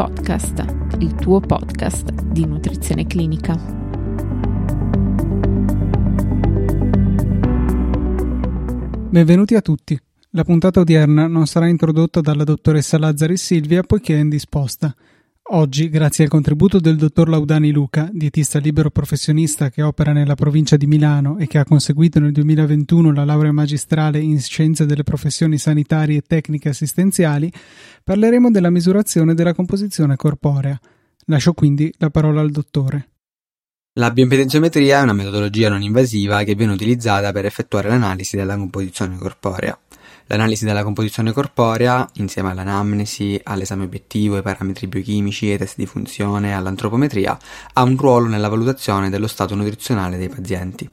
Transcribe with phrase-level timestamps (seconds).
[0.00, 0.64] Podcast,
[1.00, 3.54] il tuo podcast di nutrizione clinica.
[9.10, 10.00] Benvenuti a tutti.
[10.30, 14.94] La puntata odierna non sarà introdotta dalla dottoressa Lazzari Silvia poiché è indisposta.
[15.52, 20.76] Oggi, grazie al contributo del dottor Laudani Luca, dietista libero professionista che opera nella provincia
[20.76, 25.58] di Milano e che ha conseguito nel 2021 la laurea magistrale in Scienze delle professioni
[25.58, 27.52] sanitarie e tecniche assistenziali,
[28.04, 30.78] parleremo della misurazione della composizione corporea.
[31.24, 33.08] Lascio quindi la parola al dottore.
[33.94, 39.18] La bioimpedenziometria è una metodologia non invasiva che viene utilizzata per effettuare l'analisi della composizione
[39.18, 39.76] corporea.
[40.32, 46.54] L'analisi della composizione corporea, insieme all'anamnesi, all'esame obiettivo, ai parametri biochimici, ai test di funzione
[46.54, 47.36] all'antropometria,
[47.72, 50.88] ha un ruolo nella valutazione dello stato nutrizionale dei pazienti.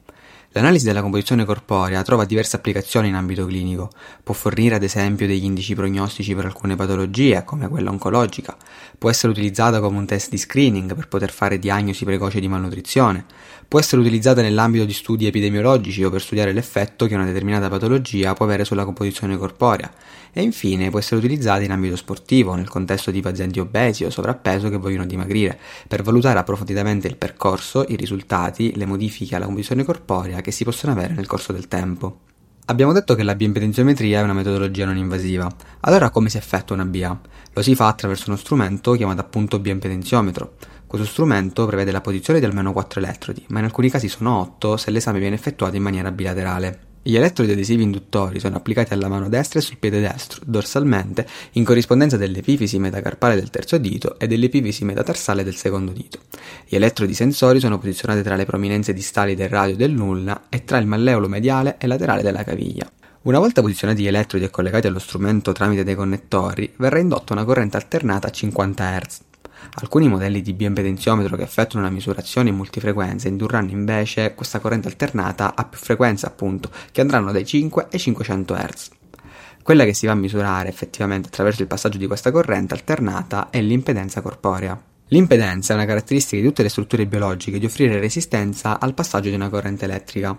[0.52, 3.90] L'analisi della composizione corporea trova diverse applicazioni in ambito clinico.
[4.22, 8.56] Può fornire ad esempio degli indici prognostici per alcune patologie, come quella oncologica.
[8.96, 13.26] Può essere utilizzata come un test di screening per poter fare diagnosi precoce di malnutrizione.
[13.68, 18.32] Può essere utilizzata nell'ambito di studi epidemiologici o per studiare l'effetto che una determinata patologia
[18.32, 19.92] può avere sulla composizione corporea.
[20.32, 24.70] E infine può essere utilizzata in ambito sportivo, nel contesto di pazienti obesi o sovrappeso
[24.70, 30.40] che vogliono dimagrire, per valutare approfonditamente il percorso, i risultati, le modifiche alla composizione corporea
[30.48, 32.20] che si possono avere nel corso del tempo.
[32.66, 35.46] Abbiamo detto che la bioimpedenziometria è una metodologia non invasiva.
[35.80, 37.20] Allora come si effettua una BIA?
[37.52, 40.54] Lo si fa attraverso uno strumento chiamato appunto bioimpedenziometro.
[40.86, 44.78] Questo strumento prevede la posizione di almeno 4 elettrodi, ma in alcuni casi sono 8
[44.78, 46.87] se l'esame viene effettuato in maniera bilaterale.
[47.02, 51.64] Gli elettrodi adesivi induttori sono applicati alla mano destra e sul piede destro, dorsalmente, in
[51.64, 56.18] corrispondenza dell'epifisi metacarpale del terzo dito e dell'epifisi metatarsale del secondo dito.
[56.66, 60.78] Gli elettrodi sensori sono posizionati tra le prominenze distali del radio del nulla e tra
[60.78, 62.90] il malleolo mediale e laterale della caviglia.
[63.22, 67.44] Una volta posizionati gli elettrodi e collegati allo strumento tramite dei connettori, verrà indotta una
[67.44, 69.20] corrente alternata a 50 Hz.
[69.80, 75.54] Alcuni modelli di bioimpedenziometro che effettuano una misurazione in multifrequenza indurranno invece questa corrente alternata
[75.54, 78.90] a più frequenze appunto, che andranno dai 5 ai 500 Hz.
[79.62, 83.60] Quella che si va a misurare effettivamente attraverso il passaggio di questa corrente alternata è
[83.60, 84.80] l'impedenza corporea.
[85.10, 89.34] L'impedenza è una caratteristica di tutte le strutture biologiche di offrire resistenza al passaggio di
[89.34, 90.36] una corrente elettrica.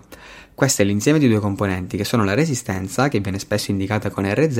[0.54, 4.32] Questo è l'insieme di due componenti che sono la resistenza, che viene spesso indicata con
[4.32, 4.58] RZ,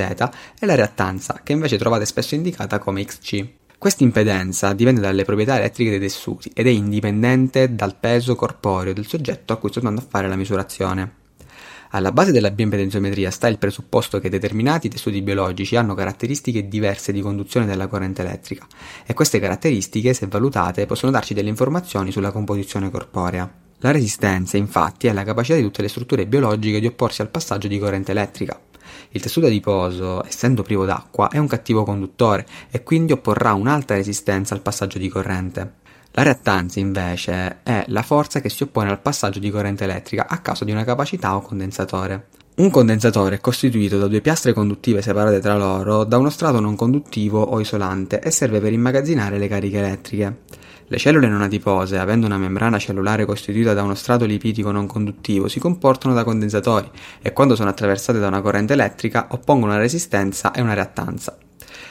[0.59, 3.60] e la reattanza, che invece trovate spesso indicata come XC.
[3.81, 9.07] Questa impedenza dipende dalle proprietà elettriche dei tessuti ed è indipendente dal peso corporeo del
[9.07, 11.15] soggetto a cui sto andando a fare la misurazione.
[11.93, 17.23] Alla base della bioimpedenziometria sta il presupposto che determinati tessuti biologici hanno caratteristiche diverse di
[17.23, 18.67] conduzione della corrente elettrica
[19.07, 23.51] e queste caratteristiche, se valutate, possono darci delle informazioni sulla composizione corporea.
[23.79, 27.67] La resistenza, infatti, è la capacità di tutte le strutture biologiche di opporsi al passaggio
[27.67, 28.61] di corrente elettrica.
[29.11, 34.55] Il tessuto adiposo, essendo privo d'acqua, è un cattivo conduttore e quindi opporrà un'alta resistenza
[34.55, 35.75] al passaggio di corrente.
[36.13, 40.39] La reattanza invece è la forza che si oppone al passaggio di corrente elettrica a
[40.39, 42.29] causa di una capacità o condensatore.
[42.57, 46.77] Un condensatore è costituito da due piastre conduttive separate tra loro da uno strato non
[46.77, 50.39] conduttivo o isolante e serve per immagazzinare le cariche elettriche.
[50.93, 55.47] Le cellule non adipose, avendo una membrana cellulare costituita da uno strato lipidico non conduttivo,
[55.47, 56.91] si comportano da condensatori
[57.23, 61.39] e quando sono attraversate da una corrente elettrica oppongono una resistenza e una reattanza.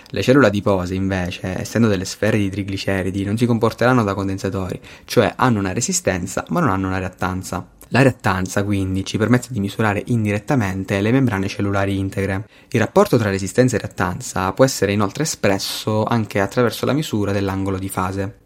[0.09, 5.31] Le cellule adipose, invece, essendo delle sfere di trigliceridi, non si comporteranno da condensatori, cioè
[5.37, 7.69] hanno una resistenza ma non hanno una reattanza.
[7.91, 12.49] La reattanza quindi ci permette di misurare indirettamente le membrane cellulari integre.
[12.71, 17.77] Il rapporto tra resistenza e reattanza può essere inoltre espresso anche attraverso la misura dell'angolo
[17.77, 18.39] di fase.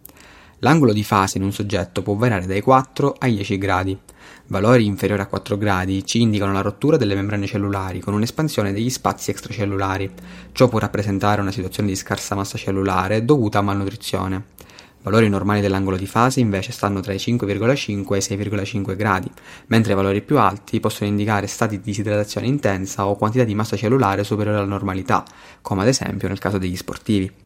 [0.64, 4.00] L'angolo di fase in un soggetto può variare dai 4 ai 10 gradi.
[4.48, 8.90] Valori inferiori a 4 gradi ci indicano la rottura delle membrane cellulari con un'espansione degli
[8.90, 10.10] spazi extracellulari.
[10.54, 14.52] Ciò può rappresentare una situazione di scarsa massa cellulare dovuta a malnutrizione.
[15.02, 19.30] Valori normali dell'angolo di fase invece stanno tra i 5,5 e i 6,5 gradi,
[19.68, 24.24] mentre valori più alti possono indicare stati di disidratazione intensa o quantità di massa cellulare
[24.24, 25.26] superiore alla normalità,
[25.62, 27.43] come ad esempio nel caso degli sportivi.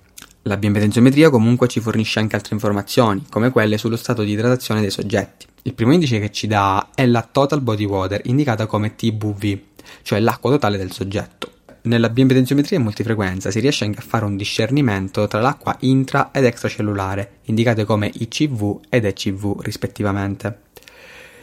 [0.48, 4.90] La bioimpedenziometria comunque ci fornisce anche altre informazioni, come quelle sullo stato di idratazione dei
[4.90, 5.46] soggetti.
[5.64, 9.60] Il primo indice che ci dà è la Total Body Water, indicata come TBV,
[10.04, 11.52] cioè l'acqua totale del soggetto.
[11.82, 16.46] Nella bioimpedenziometria in multifrequenza si riesce anche a fare un discernimento tra l'acqua intra ed
[16.46, 20.60] extracellulare, indicate come ICV ed ECV rispettivamente.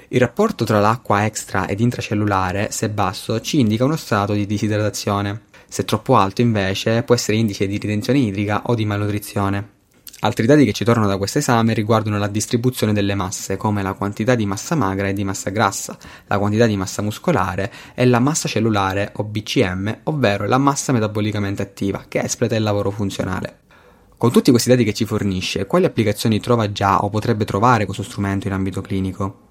[0.09, 5.53] Il rapporto tra l'acqua extra ed intracellulare, se basso, ci indica uno stato di disidratazione.
[5.75, 9.71] Se troppo alto, invece, può essere indice di ritenzione idrica o di malnutrizione.
[10.21, 13.95] Altri dati che ci tornano da questo esame riguardano la distribuzione delle masse, come la
[13.95, 15.99] quantità di massa magra e di massa grassa,
[16.29, 21.63] la quantità di massa muscolare e la massa cellulare o BCM, ovvero la massa metabolicamente
[21.63, 23.63] attiva, che espleta il lavoro funzionale.
[24.17, 28.05] Con tutti questi dati che ci fornisce, quali applicazioni trova già o potrebbe trovare questo
[28.05, 29.49] strumento in ambito clinico?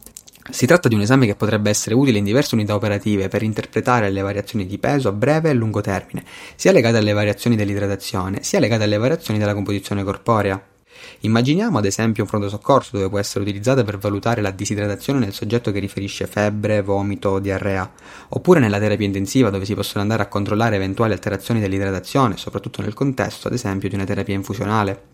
[0.49, 4.09] Si tratta di un esame che potrebbe essere utile in diverse unità operative per interpretare
[4.09, 6.25] le variazioni di peso a breve e lungo termine,
[6.55, 10.72] sia legate alle variazioni dell'idratazione, sia legate alle variazioni della composizione corporea.
[11.21, 15.33] Immaginiamo ad esempio un pronto soccorso dove può essere utilizzata per valutare la disidratazione nel
[15.33, 17.91] soggetto che riferisce febbre, vomito o diarrea,
[18.29, 22.93] oppure nella terapia intensiva dove si possono andare a controllare eventuali alterazioni dell'idratazione, soprattutto nel
[22.93, 25.11] contesto ad esempio di una terapia infusionale.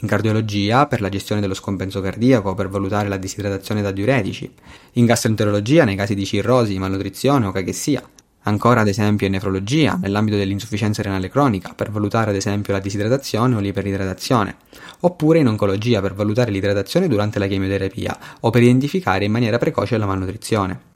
[0.00, 4.52] In cardiologia per la gestione dello scompenso cardiaco, per valutare la disidratazione da diuretici,
[4.92, 8.02] in gastroenterologia nei casi di cirrosi, malnutrizione o caghessia,
[8.42, 13.56] ancora ad esempio in nefrologia, nell'ambito dell'insufficienza renale cronica, per valutare ad esempio la disidratazione
[13.56, 14.56] o l'iperidratazione,
[15.00, 19.98] oppure in oncologia per valutare l'idratazione durante la chemioterapia o per identificare in maniera precoce
[19.98, 20.86] la malnutrizione.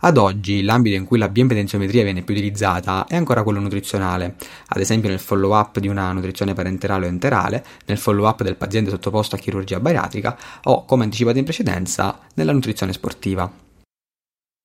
[0.00, 4.36] Ad oggi l'ambito in cui la bioimpedenziometria viene più utilizzata è ancora quello nutrizionale,
[4.68, 9.34] ad esempio nel follow-up di una nutrizione parenterale o enterale, nel follow-up del paziente sottoposto
[9.34, 13.67] a chirurgia bariatrica o, come anticipato in precedenza, nella nutrizione sportiva.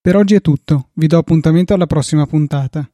[0.03, 2.85] Per oggi è tutto, vi do appuntamento alla prossima puntata.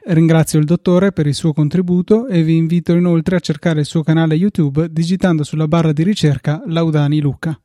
[0.09, 4.04] Ringrazio il dottore per il suo contributo e vi invito inoltre a cercare il suo
[4.04, 7.59] canale YouTube digitando sulla barra di ricerca Laudani Luca.